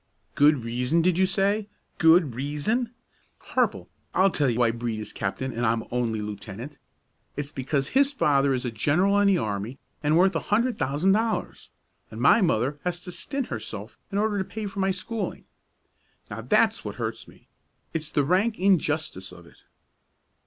[0.33, 1.69] "Good reason, did you say?
[1.99, 2.91] Good reason!
[3.49, 6.79] Harple, I'll tell you why Brede is captain and I'm only lieutenant;
[7.37, 11.11] it's because his father is a general in the army and worth a hundred thousand
[11.11, 11.69] dollars,
[12.09, 15.45] and my mother has to stint herself in order to pay for my schooling.
[16.31, 17.47] Now, that's what hurts me;
[17.93, 19.65] it's the rank injustice of it!"